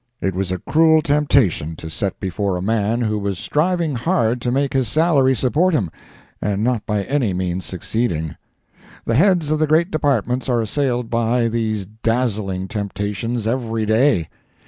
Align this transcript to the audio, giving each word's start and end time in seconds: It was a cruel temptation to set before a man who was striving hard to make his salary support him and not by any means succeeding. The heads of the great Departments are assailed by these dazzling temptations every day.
It 0.19 0.33
was 0.33 0.51
a 0.51 0.57
cruel 0.57 1.03
temptation 1.03 1.75
to 1.75 1.87
set 1.87 2.19
before 2.19 2.57
a 2.57 2.61
man 2.63 3.01
who 3.01 3.19
was 3.19 3.37
striving 3.37 3.93
hard 3.93 4.41
to 4.41 4.51
make 4.51 4.73
his 4.73 4.87
salary 4.87 5.35
support 5.35 5.75
him 5.75 5.91
and 6.41 6.63
not 6.63 6.87
by 6.87 7.03
any 7.03 7.33
means 7.35 7.65
succeeding. 7.65 8.35
The 9.05 9.13
heads 9.13 9.51
of 9.51 9.59
the 9.59 9.67
great 9.67 9.91
Departments 9.91 10.49
are 10.49 10.59
assailed 10.59 11.11
by 11.11 11.47
these 11.49 11.85
dazzling 11.85 12.67
temptations 12.67 13.45
every 13.45 13.85
day. 13.85 14.27